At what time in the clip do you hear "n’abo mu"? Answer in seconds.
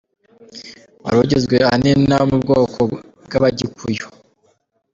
2.09-2.37